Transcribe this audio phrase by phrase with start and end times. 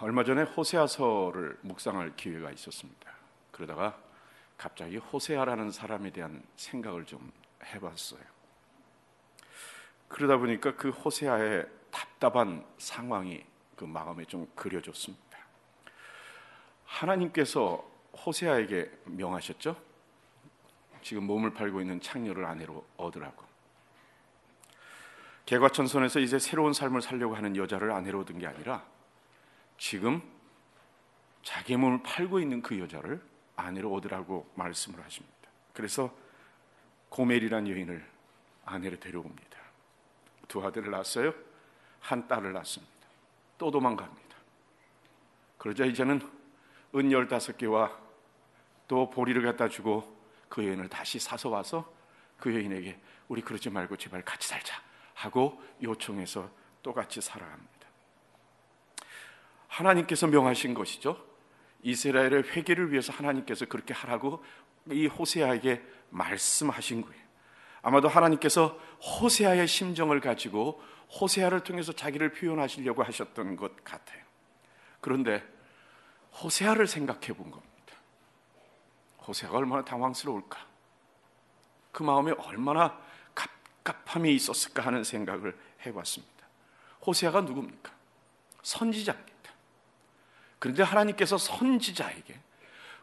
[0.00, 3.12] 얼마 전에 호세아서를 묵상할 기회가 있었습니다.
[3.50, 3.98] 그러다가
[4.56, 7.32] 갑자기 호세아라는 사람에 대한 생각을 좀
[7.64, 8.20] 해봤어요.
[10.08, 13.44] 그러다 보니까 그 호세아의 답답한 상황이
[13.76, 15.38] 그 마음에 좀 그려졌습니다.
[16.84, 17.84] 하나님께서
[18.24, 19.76] 호세아에게 명하셨죠?
[21.02, 23.44] 지금 몸을 팔고 있는 창녀를 아내로 얻으라고.
[25.46, 28.93] 개과천선에서 이제 새로운 삶을 살려고 하는 여자를 아내로 얻은 게 아니라
[29.78, 30.22] 지금
[31.42, 33.22] 자기 몸을 팔고 있는 그 여자를
[33.56, 35.34] 아내로 얻으라고 말씀을 하십니다.
[35.72, 36.14] 그래서
[37.10, 38.04] 고멜이란 여인을
[38.64, 39.58] 아내로 데려옵니다.
[40.48, 41.34] 두 아들을 낳았어요.
[42.00, 42.92] 한 딸을 낳습니다.
[43.58, 44.36] 또 도망갑니다.
[45.58, 46.20] 그러자 이제는
[46.94, 47.98] 은 열다섯 개와
[48.86, 50.16] 또 보리를 갖다 주고
[50.48, 51.92] 그 여인을 다시 사서 와서
[52.38, 52.98] 그 여인에게
[53.28, 54.80] 우리 그러지 말고 제발 같이 살자
[55.14, 56.50] 하고 요청해서
[56.82, 57.73] 또 같이 살아갑니다.
[59.74, 61.22] 하나님께서 명하신 것이죠.
[61.82, 64.44] 이스라엘의 회개를 위해서 하나님께서 그렇게 하라고
[64.90, 67.24] 이 호세아에게 말씀하신 거예요.
[67.82, 68.78] 아마도 하나님께서
[69.20, 70.82] 호세아의 심정을 가지고
[71.20, 74.22] 호세아를 통해서 자기를 표현하시려고 하셨던 것 같아요.
[75.00, 75.44] 그런데
[76.40, 77.72] 호세아를 생각해 본 겁니다.
[79.26, 80.66] 호세아가 얼마나 당황스러울까?
[81.92, 82.98] 그 마음에 얼마나
[83.34, 86.32] 갑갑함이 있었을까 하는 생각을 해 봤습니다.
[87.06, 87.92] 호세아가 누굽니까?
[88.62, 89.33] 선지자입니다.
[90.64, 92.40] 그런데 하나님께서 선지자에게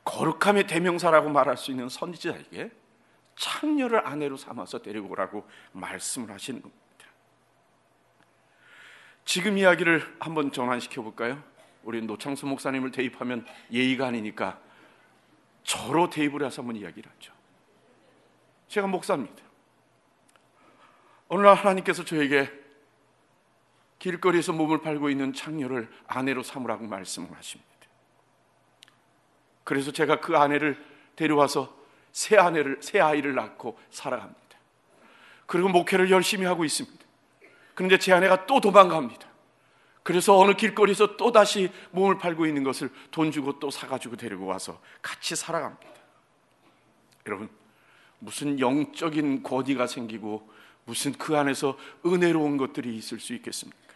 [0.03, 2.71] 거룩함의 대명사라고 말할 수 있는 선지자에게
[3.35, 6.81] 창녀를 아내로 삼아서 데리고 오라고 말씀을 하시는 겁니다.
[9.25, 11.43] 지금 이야기를 한번 전환시켜 볼까요?
[11.83, 14.59] 우리 노창수 목사님을 대입하면 예의가 아니니까
[15.61, 17.31] 저로 대입을 해서 한번 이야기를 하죠.
[18.69, 19.43] 제가 목사입니다.
[21.27, 22.60] 오늘날 하나님께서 저에게
[24.01, 27.69] 길거리에서 몸을 팔고 있는 창녀를 아내로 삼으라고 말씀을 하십니다.
[29.63, 30.83] 그래서 제가 그 아내를
[31.15, 31.71] 데려와서
[32.11, 34.41] 새 아내를 새 아이를 낳고 살아갑니다.
[35.45, 36.97] 그리고 목회를 열심히 하고 있습니다.
[37.75, 39.29] 그런데 제 아내가 또 도망갑니다.
[40.01, 44.81] 그래서 어느 길거리에서 또 다시 몸을 팔고 있는 것을 돈 주고 또 사가지고 데리고 와서
[45.03, 45.93] 같이 살아갑니다.
[47.27, 47.49] 여러분,
[48.17, 50.51] 무슨 영적인 권위가 생기고
[50.85, 53.90] 무슨 그 안에서 은혜로운 것들이 있을 수 있겠습니까?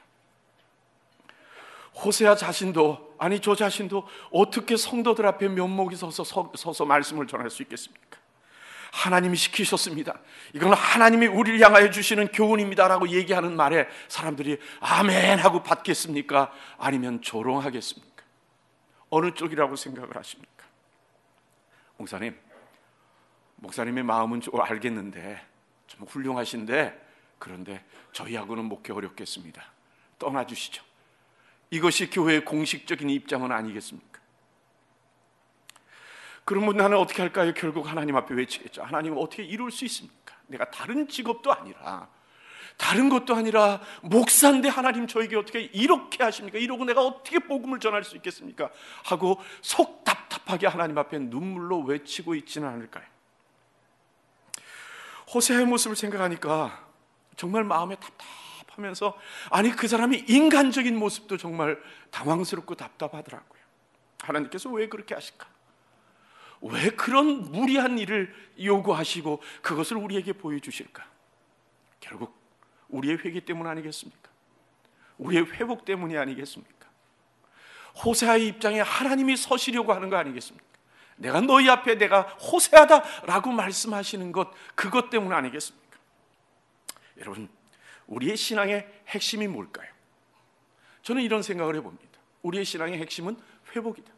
[2.04, 8.18] 호세아 자신도 아니 저 자신도 어떻게 성도들 앞에 면목이 서서 서서 말씀을 전할 수 있겠습니까?
[8.92, 10.20] 하나님이 시키셨습니다.
[10.54, 16.52] 이건 하나님이 우리를 향하여 주시는 교훈입니다라고 얘기하는 말에 사람들이 아멘 하고 받겠습니까?
[16.78, 18.24] 아니면 조롱하겠습니까?
[19.10, 20.66] 어느 쪽이라고 생각을 하십니까?
[21.98, 22.38] 목사님,
[23.58, 25.46] 목사님의 마음은 좀 알겠는데
[25.88, 27.06] 좀 훌륭하신데
[27.38, 27.84] 그런데
[28.14, 29.62] 저희하고는 목회 어렵겠습니다.
[30.18, 30.84] 떠나 주시죠.
[31.70, 34.20] 이것이 교회의 공식적인 입장은 아니겠습니까?
[36.46, 37.54] 그러면 나는 어떻게 할까요?
[37.56, 38.84] 결국 하나님 앞에 외치겠죠.
[38.84, 40.36] 하나님 어떻게 이룰 수 있습니까?
[40.48, 42.08] 내가 다른 직업도 아니라
[42.78, 46.60] 다른 것도 아니라 목사인데 하나님 저에게 어떻게 이렇게 하십니까?
[46.60, 48.70] 이러고 내가 어떻게 복음을 전할 수 있겠습니까?
[49.04, 53.06] 하고 속 답답하게 하나님 앞에 눈물로 외치고 있지는 않을까요?
[55.34, 56.86] 호세의 모습을 생각하니까
[57.36, 58.26] 정말 마음에 답답
[58.76, 59.18] 하면서
[59.50, 61.82] 아니 그 사람이 인간적인 모습도 정말
[62.12, 63.62] 당황스럽고 답답하더라고요.
[64.22, 65.48] 하나님께서 왜 그렇게 하실까?
[66.62, 71.06] 왜 그런 무리한 일을 요구하시고 그것을 우리에게 보여주실까?
[72.00, 72.36] 결국
[72.90, 74.30] 우리의 회개 때문 아니겠습니까?
[75.18, 76.76] 우리의 회복 때문이 아니겠습니까?
[78.04, 80.66] 호세아의 입장에 하나님이 서시려고 하는 거 아니겠습니까?
[81.18, 85.98] 내가 너희 앞에 내가 호세하다라고 말씀하시는 것 그것 때문 아니겠습니까?
[87.20, 87.48] 여러분
[88.08, 89.88] 우리의 신앙의 핵심이 뭘까요?
[91.02, 92.20] 저는 이런 생각을 해봅니다.
[92.42, 93.38] 우리의 신앙의 핵심은
[93.76, 94.12] 회복이다.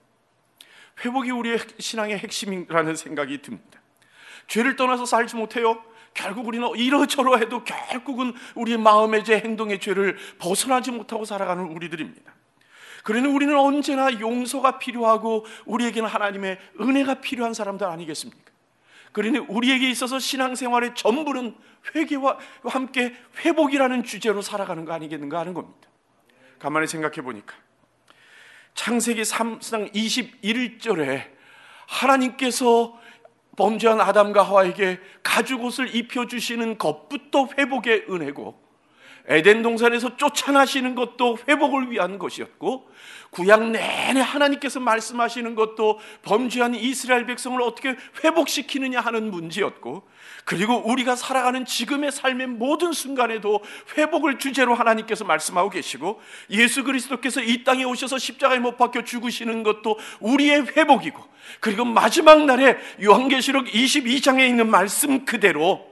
[1.03, 3.81] 회복이 우리의 신앙의 핵심이라는 생각이 듭니다.
[4.47, 5.83] 죄를 떠나서 살지 못해요.
[6.13, 12.33] 결국 우리는 이러저러 해도 결국은 우리의 마음의 죄, 행동의 죄를 벗어나지 못하고 살아가는 우리들입니다.
[13.03, 18.51] 그러니 우리는 언제나 용서가 필요하고 우리에게는 하나님의 은혜가 필요한 사람들 아니겠습니까?
[19.12, 21.56] 그러니 우리에게 있어서 신앙생활의 전부는
[21.95, 25.89] 회개와 함께 회복이라는 주제로 살아가는 거 아니겠는가 하는 겁니다.
[26.59, 27.56] 가만히 생각해 보니까
[28.74, 31.24] 창세기 3장 21절에
[31.88, 33.00] 하나님께서
[33.56, 38.66] 범죄한 아담과 하와에게 가죽옷을 입혀 주시는 것부터 회복의 은혜고
[39.27, 42.89] 에덴 동산에서 쫓아나시는 것도 회복을 위한 것이었고
[43.29, 50.07] 구약 내내 하나님께서 말씀하시는 것도 범죄한 이스라엘 백성을 어떻게 회복시키느냐 하는 문제였고
[50.45, 53.62] 그리고 우리가 살아가는 지금의 삶의 모든 순간에도
[53.97, 56.21] 회복을 주제로 하나님께서 말씀하고 계시고
[56.51, 61.21] 예수 그리스도께서 이 땅에 오셔서 십자가에 못 박혀 죽으시는 것도 우리의 회복이고
[61.59, 65.87] 그리고 마지막 날에 요한계시록 22장에 있는 말씀 그대로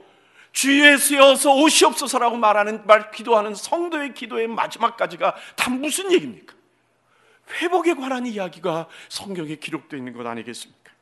[0.56, 6.54] 주 예수여서 오시옵소서라고 말하는 말 기도하는 성도의 기도의 마지막까지가 다 무슨 얘기입니까?
[7.60, 10.92] 회복에 관한 이야기가 성경에 기록되어 있는 것 아니겠습니까?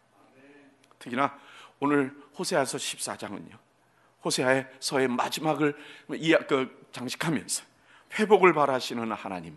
[0.98, 1.38] 특히나
[1.78, 3.56] 오늘 호세아서 14장은요.
[4.24, 5.76] 호세아서의 마지막을
[6.48, 7.62] 그 장식하면서
[8.18, 9.56] 회복을 바라시는 하나님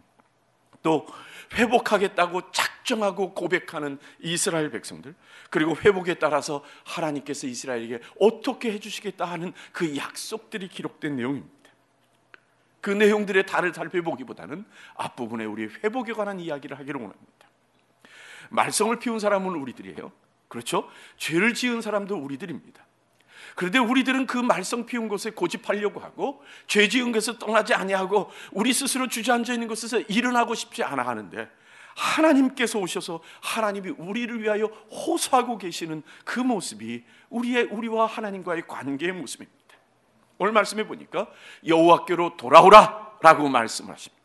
[0.87, 1.05] 또
[1.53, 5.15] 회복하겠다고 작정하고 고백하는 이스라엘 백성들
[5.49, 11.57] 그리고 회복에 따라서 하나님께서 이스라엘에게 어떻게 해주시겠다 하는 그 약속들이 기록된 내용입니다.
[12.79, 14.63] 그 내용들의 달을 살펴보기보다는
[14.95, 17.49] 앞부분에 우리 회복에 관한 이야기를 하기를 원합니다.
[18.49, 20.09] 말썽을 피운 사람은 우리들이에요.
[20.47, 20.89] 그렇죠?
[21.17, 22.86] 죄를 지은 사람도 우리들입니다.
[23.55, 29.07] 그런데 우리들은 그 말썽 피운 곳에 고집하려고 하고 죄 지은 것을 떠나지 아니하고 우리 스스로
[29.07, 31.49] 주저앉아 있는 곳에서 일어나고 싶지 않아 하는데
[31.95, 39.57] 하나님께서 오셔서 하나님이 우리를 위하여 호소하고 계시는 그 모습이 우리의 우리와 하나님과의 관계의 모습입니다.
[40.37, 41.27] 오늘 말씀해 보니까
[41.65, 44.17] 여호와께로 돌아오라라고 말씀을 하십니다.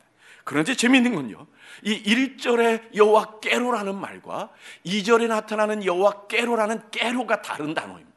[0.45, 1.47] 그런데 재미있는 건요.
[1.83, 4.51] 이 1절의 여호와께로라는 말과
[4.85, 8.12] 2절에 나타나는 여호와께로라는 깨로가 다른 단어입니다.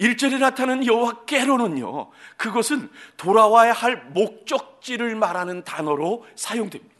[0.00, 2.10] 1절에 나타나는 여호와께로는요.
[2.36, 6.94] 그것은 돌아와야 할 목적지를 말하는 단어로 사용됩니다.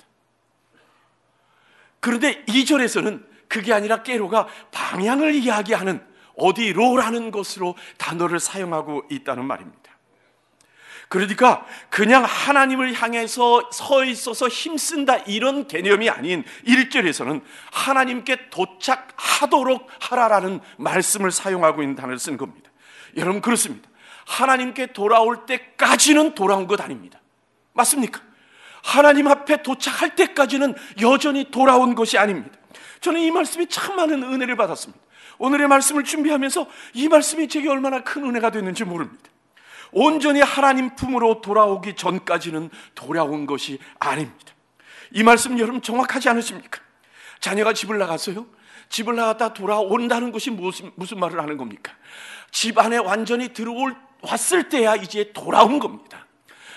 [2.01, 6.05] 그런데 2절에서는 그게 아니라 깨로가 방향을 이야기하는
[6.37, 9.79] 어디로라는 것으로 단어를 사용하고 있다는 말입니다.
[11.09, 17.43] 그러니까 그냥 하나님을 향해서 서 있어서 힘쓴다 이런 개념이 아닌 1절에서는
[17.73, 22.68] 하나님께 도착하도록 하라라는 말씀을 사용하고 있는 단어를 쓴 겁니다.
[23.19, 23.89] 여러분 그렇습니다.
[24.27, 27.21] 하나님께 돌아올 때까지는 돌아온 것 아닙니다.
[27.73, 28.21] 맞습니까?
[28.83, 32.59] 하나님 앞에 도착할 때까지는 여전히 돌아온 것이 아닙니다.
[33.01, 35.03] 저는 이 말씀이 참 많은 은혜를 받았습니다.
[35.39, 39.31] 오늘의 말씀을 준비하면서 이 말씀이 제게 얼마나 큰 은혜가 됐는지 모릅니다.
[39.93, 44.53] 온전히 하나님 품으로 돌아오기 전까지는 돌아온 것이 아닙니다.
[45.13, 46.81] 이 말씀 여러분 정확하지 않으십니까?
[47.41, 48.47] 자녀가 집을 나갔어요?
[48.89, 51.93] 집을 나갔다 돌아온다는 것이 무슨, 무슨 말을 하는 겁니까?
[52.51, 56.27] 집 안에 완전히 들어올, 왔을 때야 이제 돌아온 겁니다.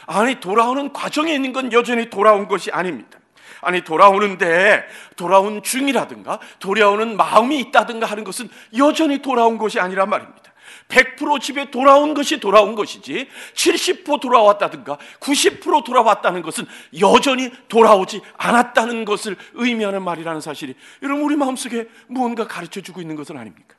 [0.05, 3.19] 아니, 돌아오는 과정에 있는 건 여전히 돌아온 것이 아닙니다.
[3.61, 4.83] 아니, 돌아오는데
[5.15, 10.50] 돌아온 중이라든가 돌아오는 마음이 있다든가 하는 것은 여전히 돌아온 것이 아니란 말입니다.
[10.91, 16.65] 100% 집에 돌아온 것이 돌아온 것이지 70% 돌아왔다든가 90% 돌아왔다는 것은
[16.99, 23.37] 여전히 돌아오지 않았다는 것을 의미하는 말이라는 사실이 여러분 우리 마음속에 무언가 가르쳐 주고 있는 것은
[23.37, 23.75] 아닙니까?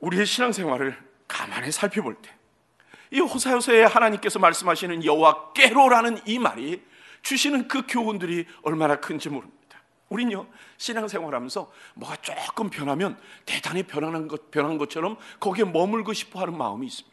[0.00, 0.96] 우리의 신앙생활을
[1.28, 2.42] 가만히 살펴볼 때
[3.12, 6.82] 이 호사요서에 하나님께서 말씀하시는 여호와께로라는 이 말이
[7.20, 9.61] 주시는 그 교훈들이 얼마나 큰지 모릅니다.
[10.12, 17.12] 우린요 신앙생활하면서 뭐가 조금 변하면 대단히 변하는 것 변한 것처럼 거기에 머물고 싶어하는 마음이 있습니다.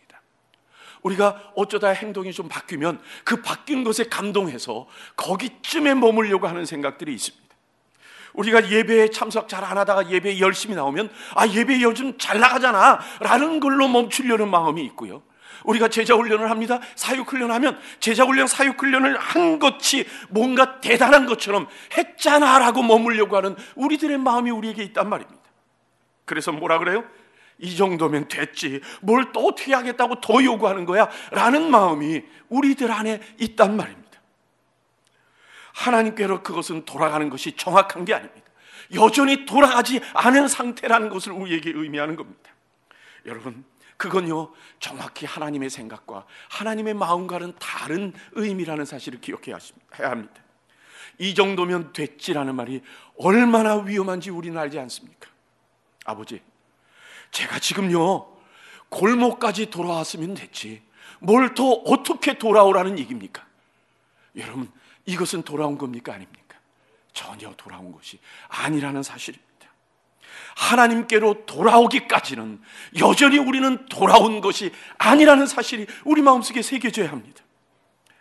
[1.01, 7.48] 우리가 어쩌다 행동이 좀 바뀌면 그 바뀐 것에 감동해서 거기쯤에 머물려고 하는 생각들이 있습니다.
[8.34, 13.60] 우리가 예배에 참석 잘 안 하다가 예배에 열심히 나오면 아 예배 요즘 잘 나가잖아 라는
[13.60, 15.22] 걸로 멈추려는 마음이 있고요.
[15.63, 16.80] 우리가 제자 훈련을 합니다.
[16.96, 21.68] 사육 훈련하면 제자 훈련, 사육 훈련을 한 것이 뭔가 대단한 것처럼
[21.98, 25.39] 했잖아라고 머물려고 하는 우리들의 마음이 우리에게 있단 말입니다.
[26.25, 27.03] 그래서 뭐라 그래요?
[27.58, 28.82] 이 정도면 됐지.
[29.01, 31.10] 뭘 또 어떻게 하겠다고 더 요구하는 거야?
[31.32, 34.10] 라는 마음이 우리들 안에 있단 말입니다.
[35.74, 38.46] 하나님께로 그것은 돌아가는 것이 정확한 게 아닙니다.
[38.96, 42.50] 여전히 돌아가지 않은 상태라는 것을 우리에게 의미하는 겁니다.
[43.25, 43.63] 여러분,
[44.00, 49.60] 그건요, 정확히 하나님의 생각과 하나님의 마음과는 다른 의미라는 사실을 기억해야
[49.98, 50.41] 합니다.
[51.18, 52.82] 이 정도면 됐지라는 말이
[53.18, 55.29] 얼마나 위험한지 우리는 알지 않습니까?
[56.06, 56.41] 아버지,
[57.32, 58.25] 제가 지금요,
[58.88, 60.82] 골목까지 돌아왔으면 됐지.
[61.20, 63.46] 뭘 더 어떻게 돌아오라는 얘기입니까?
[64.38, 64.72] 여러분,
[65.06, 66.13] 이것은 돌아온 겁니까?
[66.13, 66.58] 아닙니까?
[67.12, 69.49] 전혀 돌아온 것이 아니라는 사실입니다.
[70.55, 72.62] 하나님께로 돌아오기까지는
[73.00, 77.43] 여전히 우리는 돌아온 것이 아니라는 사실이 우리 마음속에 새겨져야 합니다.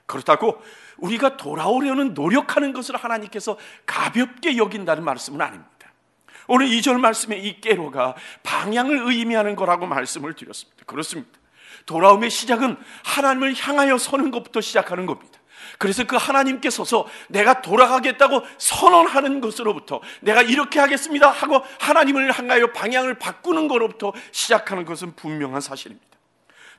[0.07, 0.63] 그렇다고
[0.97, 3.57] 우리가 돌아오려는 노력하는 것을 하나님께서
[3.87, 5.69] 가볍게 여긴다는 말씀은 아닙니다.
[6.49, 10.83] 오늘 2절 말씀에 이 깨로가 방향을 의미하는 거라고 말씀을 드렸습니다.
[10.87, 11.39] 그렇습니다.
[11.87, 15.38] 돌아옴의 시작은 하나님을 향하여 서는 것부터 시작하는 겁니다.
[15.77, 23.19] 그래서 그 하나님께 서서 내가 돌아가겠다고 선언하는 것으로부터 내가 이렇게 하겠습니다 하고 하나님을 향하여 방향을
[23.19, 26.09] 바꾸는 것로부터 시작하는 것은 분명한 사실입니다.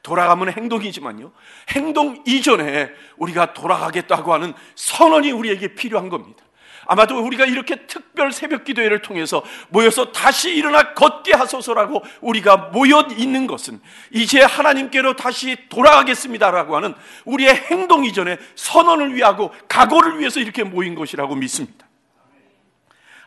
[0.01, 1.31] 돌아가면 행동이지만요.
[1.71, 6.43] 행동 이전에 우리가 돌아가겠다고 하는 선언이 우리에게 필요한 겁니다.
[6.85, 13.47] 아마도 우리가 이렇게 특별 새벽 기도회를 통해서 모여서 다시 일어나 걷게 하소서라고 우리가 모여 있는
[13.47, 13.79] 것은
[14.11, 16.95] 이제 하나님께로 다시 돌아가겠습니다라고 하는
[17.25, 21.87] 우리의 행동 이전에 선언을 위하고 각오를 위해서 이렇게 모인 것이라고 믿습니다.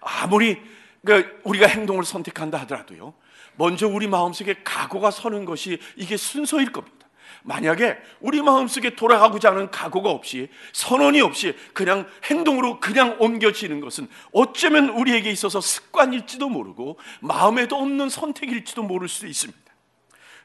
[0.00, 0.60] 아무리
[1.04, 3.14] 그 우리가 행동을 선택한다 하더라도요.
[3.56, 7.01] 먼저 우리 마음속에 각오가 서는 것이 이게 순서일 겁니다.
[7.42, 14.90] 만약에 우리 마음속에 돌아가고자 하는 각오가 없이 선언이 없이 그냥 행동으로 그냥 옮겨지는 것은 어쩌면
[14.90, 19.60] 우리에게 있어서 습관일지도 모르고 마음에도 없는 선택일지도 모를 수 있습니다.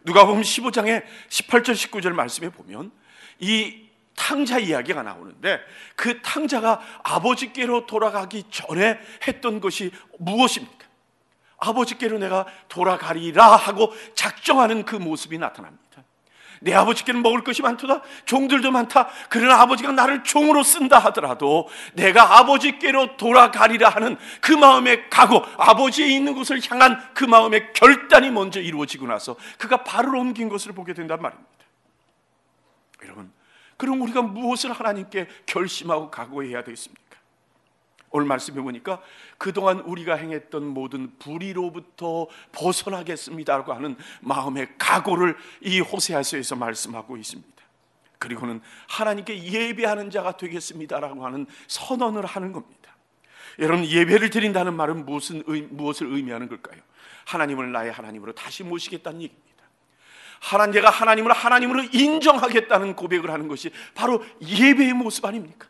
[0.06, 2.92] 누가 보면 15장에 18절 19절 말씀에 보면
[3.40, 5.60] 이 탕자 이야기가 나오는데
[5.96, 10.88] 그 탕자가 아버지께로 돌아가기 전에 했던 것이 무엇입니까?
[11.60, 16.04] 아버지께로 내가 돌아가리라 하고 작정하는 그 모습이 나타납니다.
[16.62, 18.02] 내 아버지께는 먹을 것이 많도다.
[18.26, 19.10] 종들도 많다.
[19.30, 26.34] 그러나 아버지가 나를 종으로 쓴다 하더라도 내가 아버지께로 돌아가리라 하는 그 마음의 각오, 아버지의 있는
[26.34, 31.50] 곳을 향한 그 마음의 결단이 먼저 이루어지고 나서 그가 발을 옮긴 것을 보게 된단 말입니다.
[33.04, 33.32] 여러분,
[33.78, 37.07] 그럼 우리가 무엇을 하나님께 결심하고 각오해야 되겠습니까?
[38.10, 39.02] 오늘 말씀해 보니까
[39.38, 47.58] 그동안 우리가 행했던 모든 불의로부터 벗어나겠습니다라고 하는 마음의 각오를 이 호세아서에서 말씀하고 있습니다.
[48.20, 52.96] 그리고는 하나님께 예배하는 자가 되겠습니다라고 하는 선언을 하는 겁니다.
[53.60, 56.82] 여러분 예배를 드린다는 말은 무슨 무엇을 의미하는 걸까요?
[57.26, 59.48] 하나님을 나의 하나님으로 다시 모시겠다는 얘기입니다.
[60.40, 65.68] 하나님 제가 하나님을 하나님으로 인정하겠다는 고백을 하는 것이 바로 예배의 모습 아닙니까?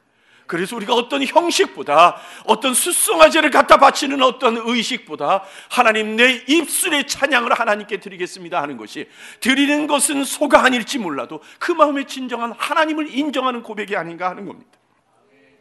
[0.47, 7.99] 그래서 우리가 어떤 형식보다 어떤 수송아지를 갖다 바치는 어떤 의식보다 하나님 내 입술의 찬양을 하나님께
[7.99, 9.09] 드리겠습니다 하는 것이
[9.41, 14.71] 드리는 것은 소가 아닐지 몰라도 그 마음에 진정한 하나님을 인정하는 고백이 아닌가 하는 겁니다.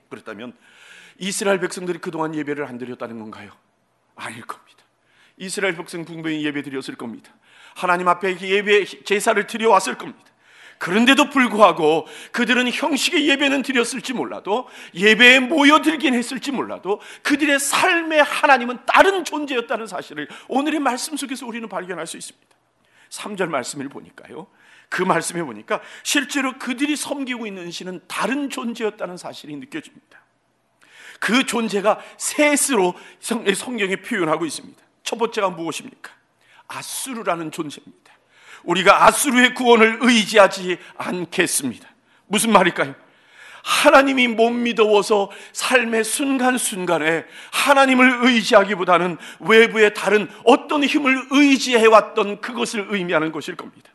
[0.09, 0.55] 그렇다면
[1.19, 3.51] 이스라엘 백성들이 그동안 예배를 안 드렸다는 건가요?
[4.15, 4.85] 아닐 겁니다.
[5.37, 7.33] 이스라엘 백성 분명히 예배 드렸을 겁니다.
[7.75, 10.25] 하나님 앞에 예배 제사를 드려왔을 겁니다.
[10.79, 19.25] 그런데도 불구하고 그들은 형식의 예배는 드렸을지 몰라도 예배에 모여들긴 했을지 몰라도 그들의 삶의 하나님은 다른
[19.25, 22.47] 존재였다는 사실을 오늘의 말씀 속에서 우리는 발견할 수 있습니다.
[23.11, 24.47] 3절 말씀을 보니까요.
[24.89, 30.21] 그 말씀에 보니까 실제로 그들이 섬기고 있는 신은 다른 존재였다는 사실이 느껴집니다.
[31.19, 34.81] 그 존재가 셋으로 성경에 표현하고 있습니다.
[35.03, 36.13] 첫 번째가 무엇입니까?
[36.69, 38.06] 아수르라는 존재입니다.
[38.67, 41.89] 우리가 아수르의 구원을 의지하지 않겠습니다.
[42.27, 42.95] 무슨 말일까요?
[43.63, 53.57] 하나님이 못 믿어워서 삶의 순간순간에 하나님을 의지하기보다는 외부의 다른 어떤 힘을 의지해왔던 그것을 의미하는 것일
[53.57, 53.91] 겁니다.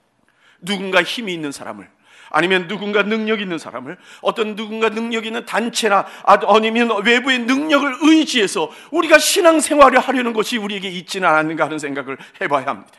[0.60, 1.90] 누군가 힘이 있는 사람을
[2.30, 9.20] 아니면 누군가 능력 있는 사람을 어떤 누군가 능력 있는 단체나 아니면 외부의 능력을 의지해서 우리가
[9.20, 12.92] 신앙생활을 하려는 것이 우리에게 있지는 않은가 하는 생각을 해봐야 합니다.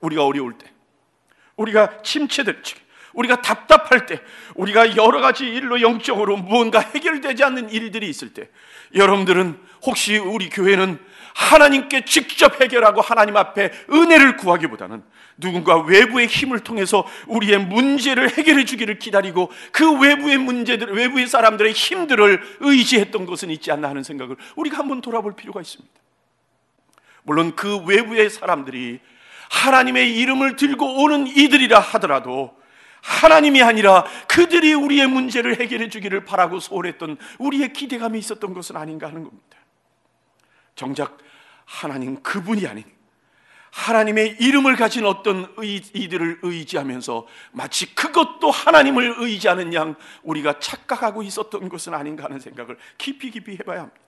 [0.00, 0.70] 우리가 어려울 때
[1.58, 2.78] 우리가 침체될 적,
[3.12, 4.20] 우리가 답답할 때,
[4.54, 8.48] 우리가 여러 가지 일로 영적으로 무언가 해결되지 않는 일들이 있을 때,
[8.94, 10.98] 여러분들은 혹시 우리 교회는
[11.34, 15.02] 하나님께 직접 해결하고 하나님 앞에 은혜를 구하기보다는
[15.36, 22.42] 누군가 외부의 힘을 통해서 우리의 문제를 해결해 주기를 기다리고 그 외부의 문제들, 외부의 사람들의 힘들을
[22.60, 25.94] 의지했던 것은 있지 않나 하는 생각을 우리가 한번 돌아볼 필요가 있습니다.
[27.22, 28.98] 물론 그 외부의 사람들이
[29.50, 32.56] 하나님의 이름을 들고 오는 이들이라 하더라도
[33.02, 39.24] 하나님이 아니라 그들이 우리의 문제를 해결해 주기를 바라고 소원했던 우리의 기대감이 있었던 것은 아닌가 하는
[39.24, 39.56] 겁니다.
[40.74, 41.18] 정작
[41.64, 42.84] 하나님 그분이 아닌
[43.70, 51.94] 하나님의 이름을 가진 어떤 이들을 의지하면서 마치 그것도 하나님을 의지하는 양 우리가 착각하고 있었던 것은
[51.94, 54.00] 아닌가 하는 생각을 깊이 깊이 해봐야 합니다.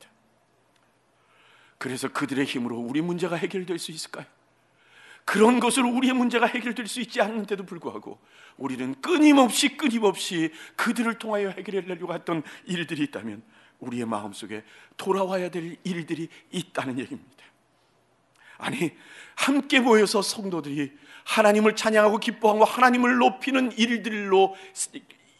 [1.78, 4.26] 그래서 그들의 힘으로 우리 문제가 해결될 수 있을까요?
[5.30, 8.18] 그런 것으로 우리의 문제가 해결될 수 있지 않는데도 불구하고
[8.56, 13.40] 우리는 끊임없이 끊임없이 그들을 통하여 해결하려고 했던 일들이 있다면
[13.78, 14.64] 우리의 마음속에
[14.96, 17.44] 돌아와야 될 일들이 있다는 얘기입니다.
[18.58, 18.90] 아니,
[19.36, 20.90] 함께 모여서 성도들이
[21.22, 24.56] 하나님을 찬양하고 기뻐하고 하나님을 높이는 일들로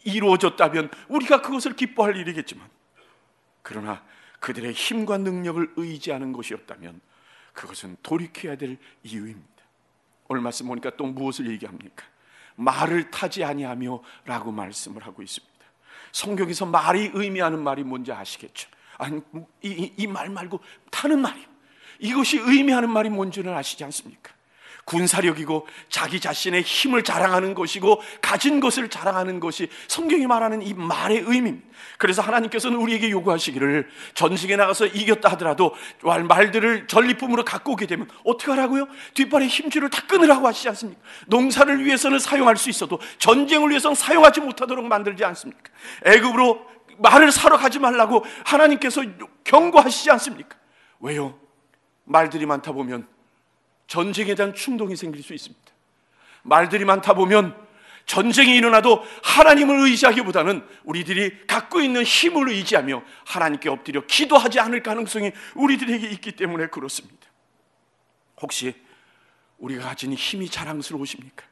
[0.05, 2.65] 이루어졌다면 우리가 그것을 기뻐할 일이겠지만
[3.61, 4.01] 그러나
[4.39, 7.01] 그들의 힘과 능력을 의지하는 것이었다면
[7.51, 9.50] 그것은 돌이켜야 될 이유입니다.
[10.31, 12.05] 오늘 말씀 보니까 또 무엇을 얘기합니까?
[12.55, 15.51] 말을 타지 아니하며라고 말씀을 하고 있습니다.
[16.13, 18.69] 성경에서 말이 의미하는 말이 뭔지 아시겠죠?
[18.97, 19.21] 아니
[19.61, 21.45] 이 말 말고 타는 말이요.
[21.99, 24.31] 이것이 의미하는 말이 뭔지는 아시지 않습니까?
[24.85, 31.67] 군사력이고 자기 자신의 힘을 자랑하는 것이고 가진 것을 자랑하는 것이 성경이 말하는 이 말의 의미입니다.
[31.97, 38.87] 그래서 하나님께서는 우리에게 요구하시기를 전쟁에 나가서 이겼다 하더라도 말들을 전리품으로 갖고 오게 되면 어떻게 하라고요?
[39.13, 41.01] 뒷발에 힘줄을 다 끊으라고 하시지 않습니까?
[41.27, 45.71] 농사를 위해서는 사용할 수 있어도 전쟁을 위해서는 사용하지 못하도록 만들지 않습니까?
[46.05, 46.65] 애굽으로
[46.97, 49.03] 말을 사러 가지 말라고 하나님께서
[49.43, 50.57] 경고하시지 않습니까?
[50.99, 51.39] 왜요?
[52.03, 53.07] 말들이 많다 보면
[53.91, 55.69] 전쟁에 대한 충동이 생길 수 있습니다.
[56.43, 57.53] 말들이 많다 보면
[58.05, 66.09] 전쟁이 일어나도 하나님을 의지하기보다는 우리들이 갖고 있는 힘을 의지하며 하나님께 엎드려 기도하지 않을 가능성이 우리들에게
[66.09, 67.27] 있기 때문에 그렇습니다.
[68.41, 68.73] 혹시
[69.57, 71.45] 우리가 가진 힘이 자랑스러우십니까?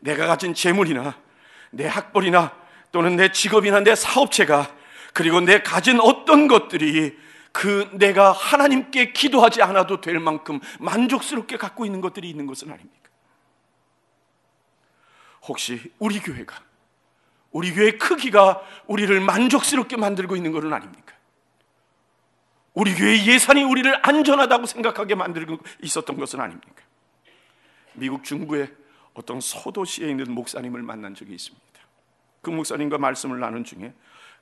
[0.00, 1.18] 내가 가진 재물이나
[1.70, 2.54] 내 학벌이나
[2.92, 4.70] 또는 내 직업이나 내 사업체가
[5.14, 7.16] 그리고 내 가진 어떤 것들이
[7.58, 13.10] 그 내가 하나님께 기도하지 않아도 될 만큼 만족스럽게 갖고 있는 것들이 있는 것은 아닙니까?
[15.42, 16.62] 혹시 우리 교회가
[17.50, 21.14] 우리 교회 크기가 우리를 만족스럽게 만들고 있는 것은 아닙니까?
[22.74, 26.84] 우리 교회 예산이 우리를 안전하다고 생각하게 만들고 있었던 것은 아닙니까?
[27.94, 28.72] 미국 중부의
[29.14, 31.66] 어떤 소도시에 있는 목사님을 만난 적이 있습니다.
[32.40, 33.92] 그 목사님과 말씀을 나눈 중에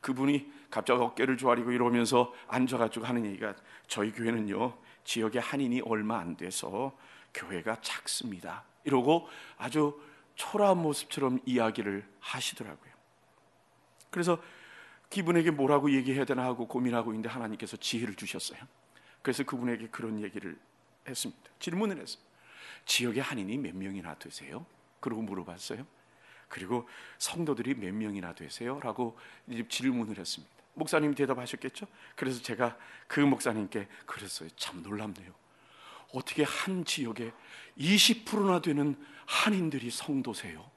[0.00, 3.54] 그분이 갑자기 어깨를 조아리고 이러면서 앉아가지고 하는 얘기가
[3.86, 6.96] 저희 교회는요 지역에 한인이 얼마 안 돼서
[7.32, 8.64] 교회가 작습니다.
[8.84, 10.00] 이러고 아주
[10.34, 12.92] 초라한 모습처럼 이야기를 하시더라고요.
[14.10, 14.40] 그래서
[15.10, 18.60] 기분에게 뭐라고 얘기해야 되나 하고 고민하고 있는데 하나님께서 지혜를 주셨어요.
[19.22, 20.58] 그래서 그분에게 그런 얘기를
[21.06, 21.50] 했습니다.
[21.58, 22.22] 질문을 했어요.
[22.84, 24.66] 지역에 한인이 몇 명이나 되세요?
[25.00, 25.86] 그러고 물어봤어요.
[26.48, 26.88] 그리고
[27.18, 28.80] 성도들이 몇 명이나 되세요?
[28.80, 29.18] 라고
[29.68, 30.54] 질문을 했습니다.
[30.74, 31.86] 목사님 대답하셨겠죠?
[32.14, 32.76] 그래서 제가
[33.06, 34.48] 그 목사님께 그랬어요.
[34.56, 35.32] 참 놀랍네요.
[36.12, 37.32] 어떻게 한 지역에
[37.78, 40.70] 20%나 되는 한인들이 성도세요?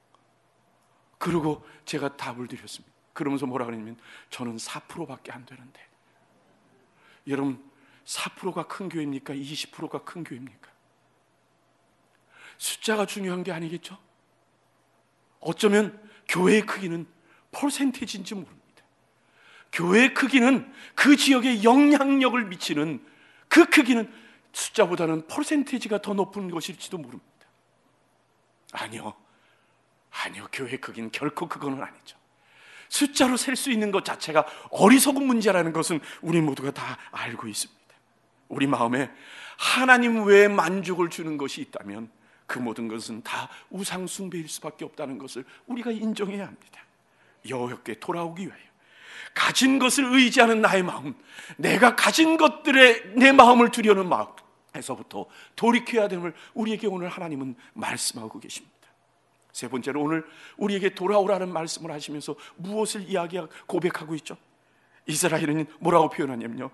[1.18, 2.94] 그리고 제가 답을 드렸습니다.
[3.12, 3.98] 그러면서 뭐라 그러냐면
[4.30, 5.86] 저는 4%밖에 안 되는데.
[7.26, 7.62] 여러분
[8.04, 9.34] 4%가 큰 교회입니까?
[9.34, 10.70] 20%가 큰 교회입니까?
[12.58, 13.98] 숫자가 중요한 게 아니겠죠?
[15.40, 15.98] 어쩌면
[16.28, 17.06] 교회의 크기는
[17.52, 18.60] 퍼센테지인지 모릅니다.
[19.72, 23.04] 교회의 크기는 그 지역에 영향력을 미치는
[23.48, 24.12] 그 크기는
[24.52, 27.26] 숫자보다는 퍼센테지가 더 높은 것일지도 모릅니다.
[28.72, 29.14] 아니요.
[30.10, 30.48] 아니요.
[30.52, 32.18] 교회 크기는 결코 그거는 아니죠.
[32.88, 37.80] 숫자로 셀 수 있는 것 자체가 어리석은 문제라는 것은 우리 모두가 다 알고 있습니다.
[38.48, 39.10] 우리 마음에
[39.56, 42.10] 하나님 외에 만족을 주는 것이 있다면
[42.50, 46.84] 그 모든 것은 다 우상 숭배일 수밖에 없다는 것을 우리가 인정해야 합니다.
[47.48, 48.60] 여호와께 돌아오기 위하여
[49.32, 51.14] 가진 것을 의지하는 나의 마음,
[51.56, 58.74] 내가 가진 것들에 내 마음을 두려는 마음에서부터 돌이켜야 됨을 우리에게 오늘 하나님은 말씀하고 계십니다.
[59.52, 64.36] 세 번째로 오늘 우리에게 돌아오라는 말씀을 하시면서 무엇을 이야기하고 고백하고 있죠?
[65.06, 66.68] 이스라엘은 뭐라고 표현하냐면요.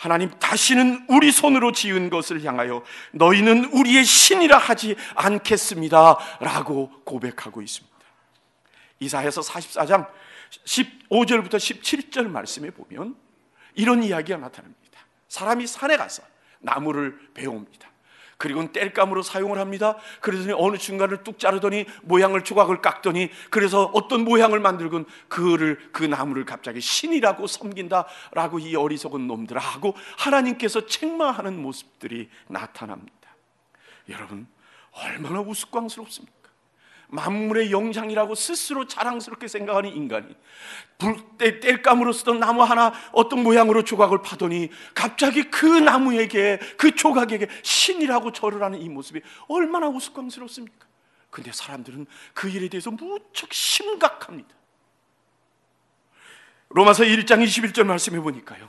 [0.00, 2.82] 하나님 다시는 우리 손으로 지은 것을 향하여
[3.12, 6.16] 너희는 우리의 신이라 하지 않겠습니다.
[6.40, 7.98] 라고 고백하고 있습니다.
[8.98, 10.08] 이사야서 44장
[10.64, 13.14] 15절부터 17절 말씀에 보면
[13.74, 15.00] 이런 이야기가 나타납니다.
[15.28, 16.22] 사람이 산에 가서
[16.60, 17.89] 나무를 베옵니다.
[18.40, 19.98] 그리고 뗄감으로 사용을 합니다.
[20.20, 26.46] 그래서 어느 중간을 뚝 자르더니 모양을 조각을 깎더니 그래서 어떤 모양을 만들건 그를 그 나무를
[26.46, 33.12] 갑자기 신이라고 섬긴다라고 이 어리석은 놈들하고 하나님께서 책망하는 모습들이 나타납니다.
[34.08, 34.46] 여러분
[34.92, 36.39] 얼마나 우스꽝스럽습니까?
[37.10, 40.34] 만물의 영장이라고 스스로 자랑스럽게 생각하는 인간이
[40.98, 48.32] 불때 뗄감으로 쓰던 나무 하나 어떤 모양으로 조각을 파더니 갑자기 그 나무에게 그 조각에게 신이라고
[48.32, 50.86] 절을 하는 이 모습이 얼마나 우스꽝스럽습니까?
[51.30, 54.48] 근데 사람들은 그 일에 대해서 무척 심각합니다.
[56.70, 58.68] 로마서 1장 21절 말씀해 보니까요.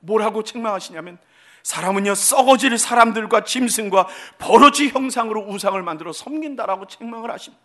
[0.00, 1.18] 뭐라고 책망하시냐면
[1.66, 4.06] 사람은요 썩어질 사람들과 짐승과
[4.38, 7.64] 버러지 형상으로 우상을 만들어 섬긴다라고 책망을 하십니다.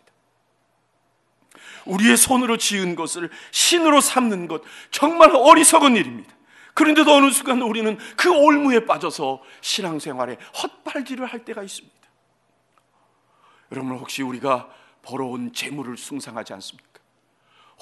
[1.84, 6.34] 우리의 손으로 지은 것을 신으로 삼는 것 정말 어리석은 일입니다.
[6.74, 11.94] 그런데도 어느 순간 우리는 그 올무에 빠져서 신앙생활에 헛발질을 할 때가 있습니다.
[13.70, 14.68] 여러분 혹시 우리가
[15.02, 16.91] 벌어온 재물을 숭상하지 않습니까?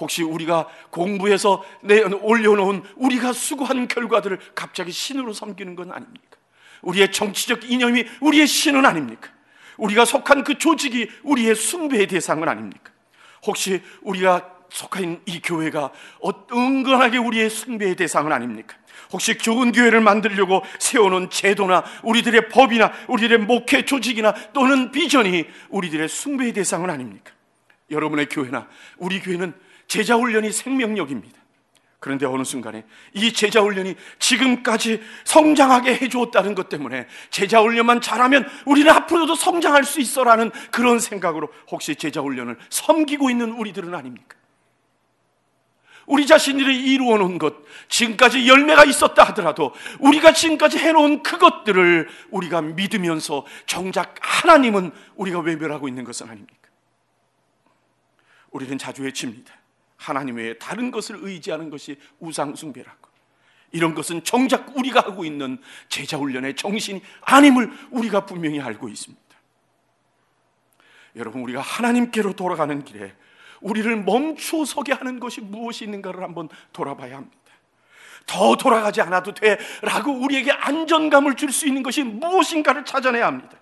[0.00, 6.38] 혹시 우리가 공부해서 내 올려놓은 우리가 수고한 결과들을 갑자기 신으로 섬기는 건 아닙니까?
[6.82, 9.28] 우리의 정치적 이념이 우리의 신은 아닙니까?
[9.76, 12.90] 우리가 속한 그 조직이 우리의 숭배의 대상은 아닙니까?
[13.46, 15.92] 혹시 우리가 속한 이 교회가
[16.52, 18.76] 은근하게 우리의 숭배의 대상은 아닙니까?
[19.12, 26.52] 혹시 좋은 교회를 만들려고 세워놓은 제도나 우리들의 법이나 우리들의 목회 조직이나 또는 비전이 우리들의 숭배의
[26.52, 27.32] 대상은 아닙니까?
[27.90, 29.52] 여러분의 교회나 우리 교회는
[29.90, 31.36] 제자 훈련이 생명력입니다.
[31.98, 38.88] 그런데 어느 순간에 이 제자 훈련이 지금까지 성장하게 해주었다는 것 때문에 제자 훈련만 잘하면 우리는
[38.88, 44.36] 앞으로도 성장할 수 있어라는 그런 생각으로 혹시 제자 훈련을 섬기고 있는 우리들은 아닙니까?
[46.06, 47.56] 우리 자신들이 이루어 놓은 것,
[47.88, 56.04] 지금까지 열매가 있었다 하더라도 우리가 지금까지 해놓은 그것들을 우리가 믿으면서 정작 하나님은 우리가 외면하고 있는
[56.04, 56.68] 것은 아닙니까?
[58.52, 59.59] 우리는 자주 외칩니다.
[60.00, 63.10] 하나님 외에 다른 것을 의지하는 것이 우상숭배라고.
[63.72, 65.58] 이런 것은 정작 우리가 하고 있는
[65.90, 69.22] 제자훈련의 정신이 아님을 우리가 분명히 알고 있습니다.
[71.16, 73.14] 여러분, 우리가 하나님께로 돌아가는 길에
[73.60, 77.36] 우리를 멈추어 서게 하는 것이 무엇이 있는가를 한번 돌아봐야 합니다.
[78.26, 83.58] 더 돌아가지 않아도 돼 라고 우리에게 안정감을 줄 수 있는 것이 무엇인가를 찾아내야 합니다.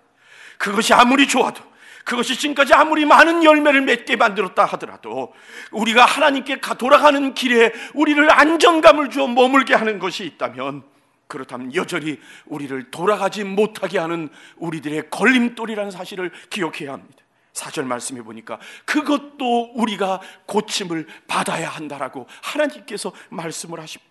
[0.57, 1.61] 그것이 아무리 좋아도
[2.09, 5.31] 그것이 지금까지 아무리 많은 열매를 맺게 만들었다 하더라도
[5.71, 10.81] 우리가 하나님께 돌아가는 길에 우리를 안정감을 주어 머물게 하는 것이 있다면
[11.27, 17.23] 그렇다면 여전히 우리를 돌아가지 못하게 하는 우리들의 걸림돌이라는 사실을 기억해야 합니다.
[17.53, 24.09] 사절 말씀해 보니까 그것도 우리가 고침을 받아야 한다라고 하나님께서 말씀을 하십니다.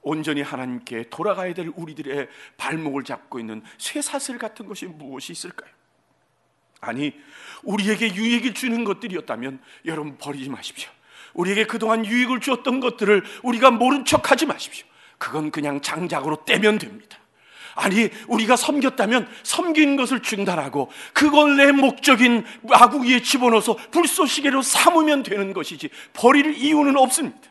[0.00, 5.81] 온전히 하나님께 돌아가야 될 우리들의 발목을 잡고 있는 쇠사슬 같은 것이 무엇이 있을까요?
[6.82, 7.12] 아니,
[7.62, 10.90] 우리에게 유익을 주는 것들이었다면 여러분 버리지 마십시오.
[11.32, 14.84] 우리에게 그동안 유익을 주었던 것들을 우리가 모른 척 하지 마십시오.
[15.16, 17.18] 그건 그냥 장작으로 떼면 됩니다.
[17.76, 25.88] 아니, 우리가 섬겼다면 섬긴 것을 중단하고 그걸 내 목적인 아구기에 집어넣어서 불쏘시개로 삼으면 되는 것이지
[26.12, 27.48] 버릴 이유는 없습니다.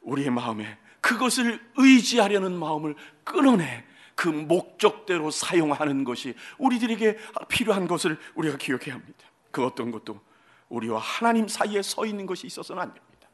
[0.00, 3.84] 우리의 마음에 그것을 의지하려는 마음을 끊어내
[4.14, 9.26] 그 목적대로 사용하는 것이 우리들에게 필요한 것을 우리가 기억해야 합니다.
[9.50, 10.20] 그 어떤 것도
[10.68, 13.28] 우리와 하나님 사이에 서 있는 것이 있어서는 안 됩니다.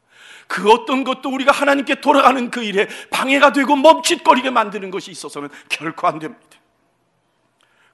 [0.47, 6.07] 그 어떤 것도 우리가 하나님께 돌아가는 그 일에 방해가 되고 멈칫거리게 만드는 것이 있어서는 결코
[6.07, 6.43] 안 됩니다.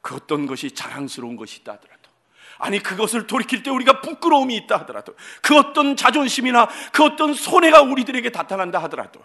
[0.02, 2.02] 그 어떤 것이 자랑스러운 것이 있다 하더라도
[2.58, 8.30] 아니 그것을 돌이킬 때 우리가 부끄러움이 있다 하더라도 그 어떤 자존심이나 그 어떤 손해가 우리들에게
[8.30, 9.20] 나타난다 하더라도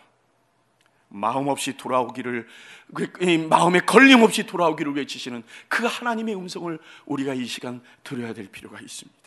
[1.11, 2.47] 마음 없이 돌아오기를
[2.95, 3.13] 그,
[3.49, 9.21] 마음에 걸림 없이 돌아오기를 외치시는 그 하나님의 음성을 우리가 이 시간 들어야 될 필요가 있습니다.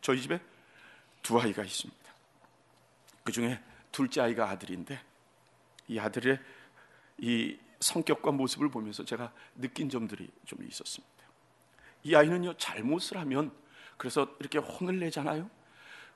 [0.00, 0.40] 저희 집에
[1.22, 2.00] 두 아이가 있습니다.
[3.22, 3.60] 그 중에
[3.92, 5.00] 둘째 아이가 아들인데
[5.88, 6.38] 이 아들의
[7.18, 11.14] 이 성격과 모습을 보면서 제가 느낀 점들이 좀 있었습니다.
[12.02, 13.52] 이 아이는요 잘못을 하면
[13.98, 15.50] 그래서 이렇게 혼을 내잖아요.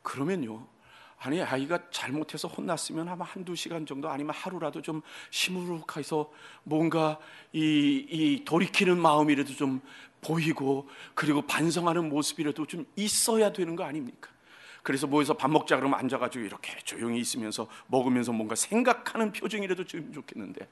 [0.03, 0.67] 그러면요
[1.25, 6.31] 아니 아이가 잘못해서 혼났으면 아마 한두 시간 정도 아니면 하루라도 좀 시무룩해서
[6.65, 7.19] 뭔가
[7.51, 9.81] 이, 이 돌이키는 마음이라도 좀
[10.21, 14.31] 보이고 그리고 반성하는 모습이라도 좀 있어야 되는 거 아닙니까?
[14.83, 20.69] 그래서 모여서 밥 먹자 그러면 앉아가지고 이렇게 조용히 있으면서 먹으면서 뭔가 생각하는 표정이라도 좀 좋겠는데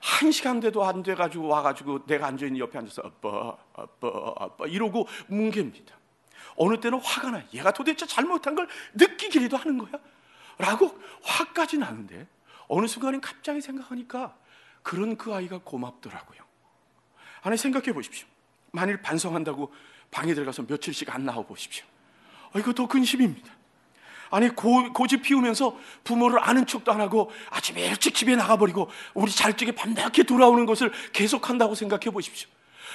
[0.00, 5.95] 한 시간 돼도 안 돼가지고 와가지고 내가 앉아있는 옆에 앉아서 아빠 아빠 아빠 이러고 뭉갭니다.
[6.56, 7.42] 어느 때는 화가 나.
[7.52, 9.92] 얘가 도대체 잘못한 걸 느끼기라도 하는 거야?
[10.58, 12.26] 라고 화까지 나는데
[12.68, 14.36] 어느 순간엔 갑자기 생각하니까
[14.82, 16.40] 그런 그 아이가 고맙더라고요.
[17.42, 18.26] 아니 생각해 보십시오.
[18.72, 19.72] 만일 반성한다고
[20.10, 21.84] 방에 들어가서 며칠씩 안 나와 보십시오.
[22.52, 23.52] 어, 이거 더 근심입니다.
[24.30, 29.56] 아니 고, 고집 피우면서 부모를 아는 척도 안 하고 아침에 일찍 집에 나가버리고 우리 잘
[29.56, 32.48] 적에 밤늦게 돌아오는 것을 계속한다고 생각해 보십시오.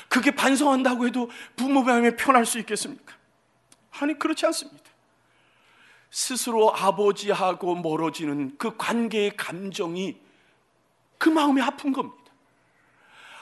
[0.09, 3.15] 그게 반성한다고 해도 부모 마음에 편할 수 있겠습니까?
[3.99, 4.83] 아니 그렇지 않습니다.
[6.09, 10.17] 스스로 아버지하고 멀어지는 그 관계의 감정이
[11.17, 12.21] 그 마음이 아픈 겁니다.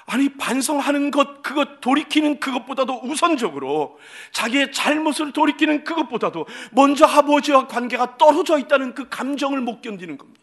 [0.05, 3.99] 아니 반성하는 것 그것 돌이키는 그것보다도 우선적으로
[4.31, 10.39] 자기의 잘못을 돌이키는 그것보다도 먼저 아버지와 관계가 떨어져 있다는 그 감정을 못 견디는 겁니다.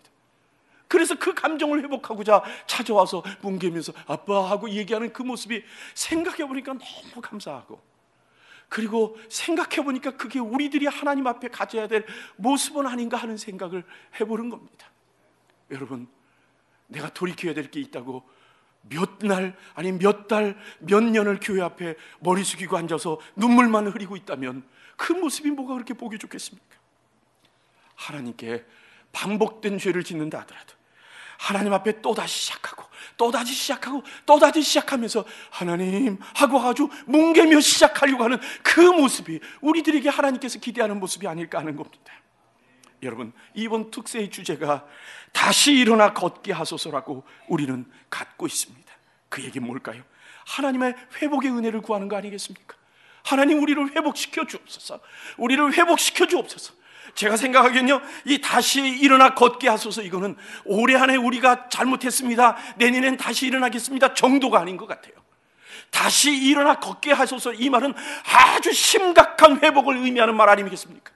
[0.88, 5.64] 그래서 그 감정을 회복하고자 찾아와서 뭉개면서 아빠 하고 얘기하는 그 모습이
[5.95, 7.81] 생각해 보니까 너무 감사하고
[8.68, 12.05] 그리고 생각해 보니까 그게 우리들이 하나님 앞에 가져야 될
[12.37, 13.85] 모습은 아닌가 하는 생각을
[14.20, 14.90] 해보는 겁니다.
[15.70, 16.09] 여러분,
[16.88, 18.22] 내가 돌이켜야 될 게 있다고
[18.88, 24.64] 몇 날, 아니 몇 달, 몇 년을 교회 앞에 머리 숙이고 앉아서 눈물만 흐리고 있다면
[24.96, 26.76] 그 모습이 뭐가 그렇게 보기 좋겠습니까?
[27.96, 28.64] 하나님께
[29.12, 30.75] 반복된 죄를 짓는다 하더라도
[31.38, 32.85] 하나님 앞에 또다시 시작하고
[33.16, 41.01] 또다시 시작하고 또다시 시작하면서 하나님 하고 아주 뭉개며 시작하려고 하는 그 모습이 우리들에게 하나님께서 기대하는
[41.01, 42.12] 모습이 아닐까 하는 겁니다.
[43.03, 44.87] 여러분 이번 특세의 주제가
[45.33, 48.92] 다시 일어나 걷게 하소서라고 우리는 갖고 있습니다.
[49.29, 50.03] 그 얘기 뭘까요?
[50.46, 52.77] 하나님의 회복의 은혜를 구하는 거 아니겠습니까?
[53.25, 55.01] 하나님 우리를 회복시켜 주옵소서.
[55.37, 56.75] 우리를 회복시켜 주옵소서.
[57.14, 62.57] 제가 생각하기엔요, 이 다시 일어나 걷게 하소서 이거는 올해 안에 우리가 잘못했습니다.
[62.77, 64.14] 내년엔 다시 일어나겠습니다.
[64.14, 65.14] 정도가 아닌 것 같아요.
[65.90, 71.12] 다시 일어나 걷게 하소서 이 말은 아주 심각한 회복을 의미하는 말 아니겠습니까?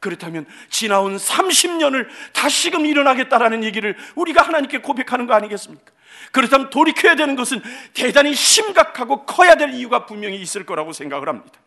[0.00, 5.92] 그렇다면 지나온 30년을 다시금 일어나겠다라는 얘기를 우리가 하나님께 고백하는 거 아니겠습니까?
[6.32, 7.62] 그렇다면 돌이켜야 되는 것은
[7.94, 11.60] 대단히 심각하고 커야 될 이유가 분명히 있을 거라고 생각을 합니다.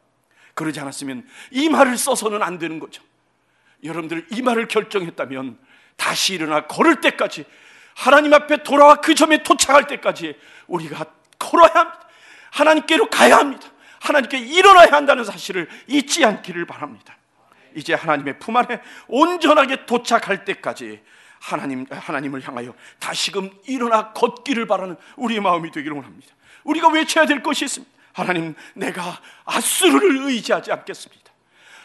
[0.53, 3.03] 그러지 않았으면 이 말을 써서는 안 되는 거죠.
[3.85, 5.57] 여러분들 이 말을 결정했다면
[5.95, 7.45] 다시 일어나 걸을 때까지
[7.93, 11.05] 하나님 앞에 돌아와 그 점에 도착할 때까지 우리가
[11.39, 12.07] 걸어야 합니다.
[12.51, 13.67] 하나님께로 가야 합니다.
[14.01, 17.17] 하나님께 일어나야 한다는 사실을 잊지 않기를 바랍니다.
[17.75, 21.01] 이제 하나님의 품 안에 온전하게 도착할 때까지
[21.39, 26.27] 하나님, 하나님을 향하여 다시금 일어나 걷기를 바라는 우리의 마음이 되기를 원합니다.
[26.63, 27.93] 우리가 외쳐야 될 것이 있습니다.
[28.13, 31.31] 하나님, 내가 아수르를 의지하지 않겠습니다.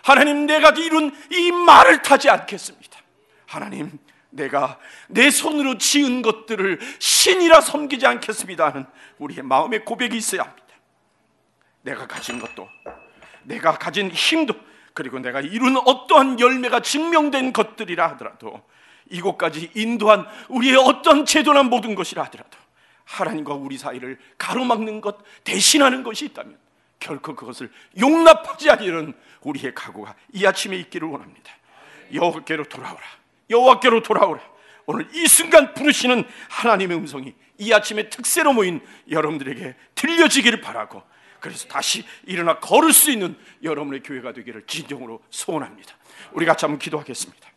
[0.03, 2.99] 하나님, 내가 이룬 이 말을 타지 않겠습니다.
[3.47, 3.99] 하나님,
[4.31, 8.87] 내가 내 손으로 지은 것들을 신이라 섬기지 않겠습니다 하는
[9.19, 10.67] 우리의 마음의 고백이 있어야 합니다.
[11.83, 12.69] 내가 가진 것도,
[13.45, 14.55] 내가 가진 힘도,
[14.95, 18.63] 그리고 내가 이룬 어떠한 열매가 증명된 것들이라 하더라도
[19.11, 22.59] 이곳까지 인도한 우리의 어떤 제도나 모든 것이라 하더라도
[23.05, 26.57] 하나님과 우리 사이를 가로막는 것, 대신하는 것이 있다면
[27.01, 31.53] 결코 그것을 용납하지 않으려는 우리의 각오가 이 아침에 있기를 원합니다.
[32.13, 33.01] 여호와께로 돌아오라.
[33.49, 34.41] 여호와께로 돌아오라.
[34.87, 41.03] 오늘 이 순간 부르시는 하나님의 음성이 이 아침에 특세로 모인 여러분들에게 들려지기를 바라고
[41.41, 45.95] 그래서 다시 일어나 걸을 수 있는 여러분의 교회가 되기를 진정으로 소원합니다.
[46.33, 47.50] 우리 같이 한번 기도하겠습니다.